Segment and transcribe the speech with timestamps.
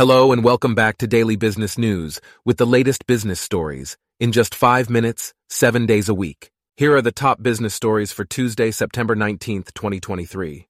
[0.00, 4.54] Hello and welcome back to Daily Business News with the latest business stories in just
[4.54, 6.50] five minutes, seven days a week.
[6.78, 10.66] Here are the top business stories for Tuesday, September 19th, 2023.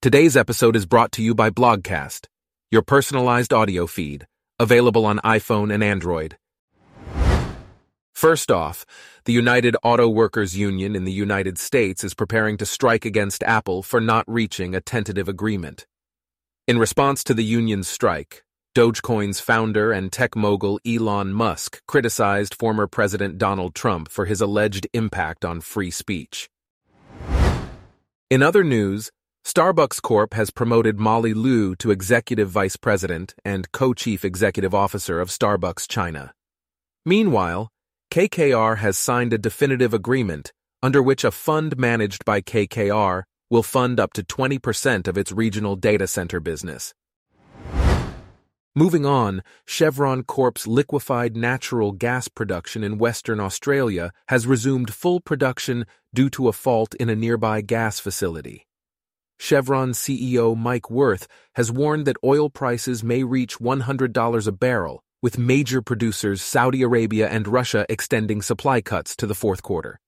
[0.00, 2.28] Today's episode is brought to you by Blogcast,
[2.70, 4.26] your personalized audio feed,
[4.58, 6.38] available on iPhone and Android.
[8.12, 8.84] First off,
[9.24, 13.82] the United Auto Workers Union in the United States is preparing to strike against Apple
[13.82, 15.86] for not reaching a tentative agreement.
[16.68, 18.44] In response to the union's strike,
[18.74, 24.86] Dogecoin's founder and tech mogul Elon Musk criticized former President Donald Trump for his alleged
[24.92, 26.48] impact on free speech.
[28.30, 29.10] In other news,
[29.44, 35.30] Starbucks Corp has promoted Molly Liu to executive vice president and co-chief executive officer of
[35.30, 36.32] Starbucks China.
[37.04, 37.71] Meanwhile,
[38.12, 43.98] KKR has signed a definitive agreement under which a fund managed by KKR will fund
[43.98, 46.92] up to 20% of its regional data center business.
[48.74, 55.86] Moving on, Chevron Corp's liquefied natural gas production in Western Australia has resumed full production
[56.12, 58.66] due to a fault in a nearby gas facility.
[59.38, 65.38] Chevron CEO Mike Wirth has warned that oil prices may reach $100 a barrel with
[65.38, 69.98] major producers Saudi Arabia and Russia extending supply cuts to the fourth quarter.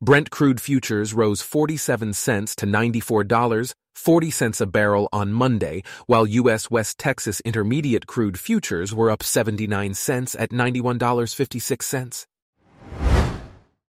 [0.00, 6.24] Brent crude futures rose 47 cents to $94, 40 cents a barrel on Monday, while
[6.24, 6.70] U.S.
[6.70, 12.26] West Texas Intermediate crude futures were up 79 cents at $91.56.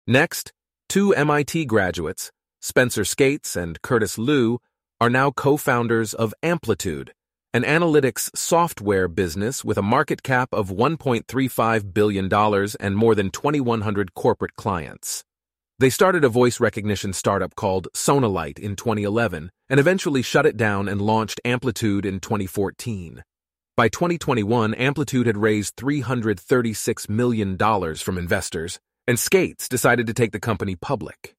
[0.06, 0.54] Next,
[0.88, 2.32] two MIT graduates,
[2.62, 4.60] Spencer Skates and Curtis Liu,
[5.02, 7.14] are now co-founders of Amplitude,
[7.56, 12.30] an analytics software business with a market cap of $1.35 billion
[12.82, 15.24] and more than 2,100 corporate clients.
[15.80, 20.90] They started a voice recognition startup called Sonalight in 2011 and eventually shut it down
[20.90, 23.24] and launched Amplitude in 2014.
[23.78, 27.58] By 2021, Amplitude had raised $336 million
[27.96, 31.36] from investors, and Skates decided to take the company public.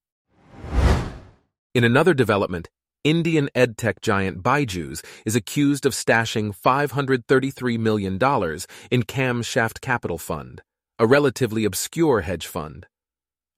[1.74, 2.70] In another development,
[3.06, 10.60] Indian edtech giant Byju's is accused of stashing $533 million in Camshaft Capital Fund,
[10.98, 12.88] a relatively obscure hedge fund.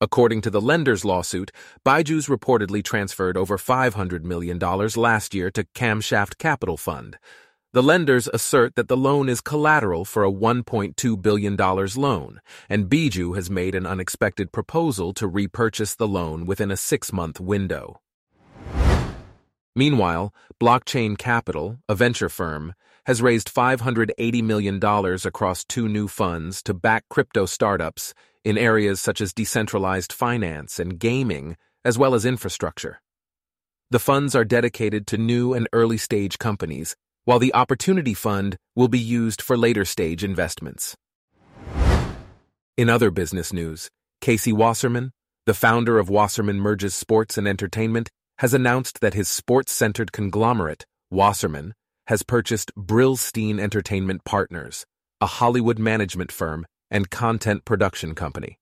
[0.03, 1.51] According to the lender's lawsuit,
[1.83, 7.17] Byju's reportedly transferred over $500 million last year to Camshaft Capital Fund.
[7.73, 13.35] The lenders assert that the loan is collateral for a $1.2 billion loan, and Byju
[13.35, 18.03] has made an unexpected proposal to repurchase the loan within a six-month window.
[19.77, 22.75] Meanwhile, Blockchain Capital, a venture firm,
[23.07, 28.13] has raised $580 million across two new funds to back crypto startups
[28.45, 33.01] in areas such as decentralized finance and gaming, as well as infrastructure.
[33.91, 38.89] The funds are dedicated to new and early stage companies, while the Opportunity Fund will
[38.89, 40.97] be used for later stage investments.
[42.77, 43.91] In other business news,
[44.21, 45.13] Casey Wasserman,
[45.47, 51.75] the founder of Wasserman Merges Sports and Entertainment, has announced that his sports-centered conglomerate, Wasserman,
[52.07, 54.87] has purchased Brillstein Entertainment Partners,
[55.21, 58.59] a Hollywood management firm and content production company.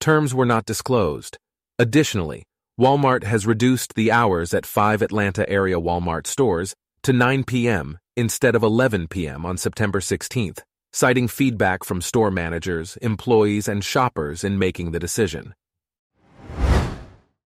[0.00, 1.38] Terms were not disclosed.
[1.78, 2.44] Additionally,
[2.80, 7.98] Walmart has reduced the hours at five Atlanta area Walmart stores to 9 p.m.
[8.16, 9.44] instead of 11 p.m.
[9.44, 10.60] on September 16th,
[10.92, 15.54] citing feedback from store managers, employees, and shoppers in making the decision.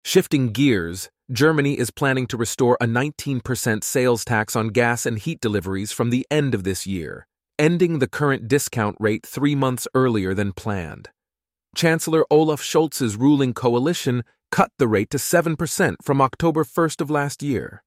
[0.05, 5.41] Shifting gears, Germany is planning to restore a 19% sales tax on gas and heat
[5.41, 7.27] deliveries from the end of this year,
[7.59, 11.09] ending the current discount rate three months earlier than planned.
[11.75, 14.23] Chancellor Olaf Scholz's ruling coalition
[14.53, 17.83] cut the rate to 7% from October 1st of last year.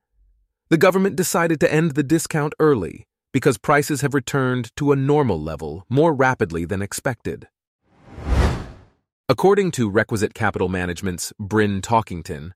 [0.68, 5.40] The government decided to end the discount early because prices have returned to a normal
[5.40, 7.48] level more rapidly than expected.
[9.30, 12.52] According to Requisite Capital Management's Bryn Talkington,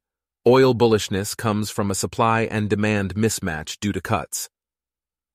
[0.47, 4.51] Oil bullishness comes from a supply and demand mismatch due to cuts.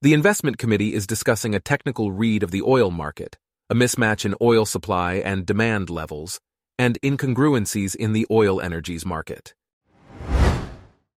[0.02, 3.36] The investment committee is discussing a technical read of the oil market,
[3.68, 6.38] a mismatch in oil supply and demand levels,
[6.78, 9.52] and incongruencies in the oil energies market.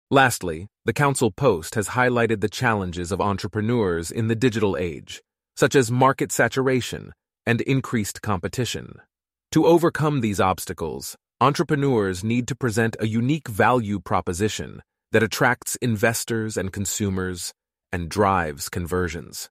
[0.09, 5.21] Lastly, the Council Post has highlighted the challenges of entrepreneurs in the digital age,
[5.57, 7.13] such as market saturation
[7.45, 9.01] and increased competition.
[9.51, 14.83] To overcome these obstacles, entrepreneurs need to present a unique value proposition
[15.13, 17.55] that attracts investors and consumers
[17.91, 19.49] and drives conversions.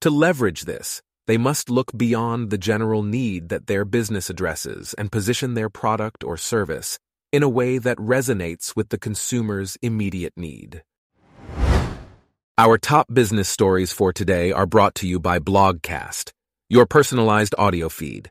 [0.00, 5.12] To leverage this, they must look beyond the general need that their business addresses and
[5.12, 6.98] position their product or service
[7.30, 10.82] in a way that resonates with the consumer's immediate need.
[12.56, 16.32] Our top business stories for today are brought to you by Blogcast,
[16.70, 18.30] your personalized audio feed.